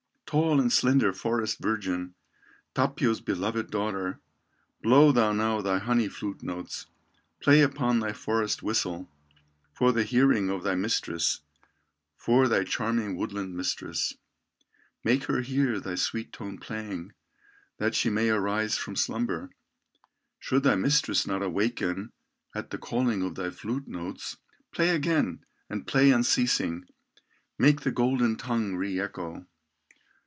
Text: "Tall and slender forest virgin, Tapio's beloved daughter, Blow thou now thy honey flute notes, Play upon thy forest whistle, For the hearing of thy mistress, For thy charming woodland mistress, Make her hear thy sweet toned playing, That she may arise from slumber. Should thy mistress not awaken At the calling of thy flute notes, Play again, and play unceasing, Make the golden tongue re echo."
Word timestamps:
"Tall 0.31 0.61
and 0.61 0.71
slender 0.71 1.11
forest 1.11 1.59
virgin, 1.59 2.15
Tapio's 2.73 3.19
beloved 3.19 3.69
daughter, 3.69 4.21
Blow 4.81 5.11
thou 5.11 5.33
now 5.33 5.59
thy 5.59 5.77
honey 5.79 6.07
flute 6.07 6.41
notes, 6.41 6.85
Play 7.41 7.59
upon 7.59 7.99
thy 7.99 8.13
forest 8.13 8.63
whistle, 8.63 9.09
For 9.73 9.91
the 9.91 10.03
hearing 10.05 10.49
of 10.49 10.63
thy 10.63 10.75
mistress, 10.75 11.41
For 12.15 12.47
thy 12.47 12.63
charming 12.63 13.17
woodland 13.17 13.57
mistress, 13.57 14.15
Make 15.03 15.25
her 15.25 15.41
hear 15.41 15.81
thy 15.81 15.95
sweet 15.95 16.31
toned 16.31 16.61
playing, 16.61 17.11
That 17.77 17.93
she 17.93 18.09
may 18.09 18.29
arise 18.29 18.77
from 18.77 18.95
slumber. 18.95 19.49
Should 20.39 20.63
thy 20.63 20.75
mistress 20.75 21.27
not 21.27 21.41
awaken 21.43 22.09
At 22.55 22.69
the 22.69 22.77
calling 22.77 23.21
of 23.21 23.35
thy 23.35 23.49
flute 23.49 23.89
notes, 23.89 24.37
Play 24.71 24.91
again, 24.91 25.43
and 25.69 25.85
play 25.85 26.09
unceasing, 26.11 26.85
Make 27.57 27.81
the 27.81 27.91
golden 27.91 28.37
tongue 28.37 28.75
re 28.77 28.97
echo." 28.97 29.45